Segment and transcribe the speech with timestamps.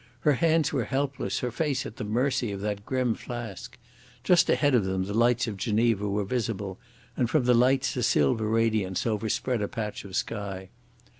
[0.21, 3.77] Her hands were helpless, her face at the mercy of that grim flask.
[4.23, 6.79] Just ahead of them the lights of Geneva were visible,
[7.15, 10.69] and from the lights a silver radiance overspread a patch of sky.